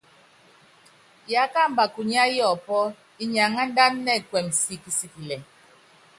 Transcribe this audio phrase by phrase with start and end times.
[1.33, 2.83] Yákamba kunya yɔpɔ́,
[3.23, 5.37] inyi anándána nɛkuɛmɛ sikikisikilɛ.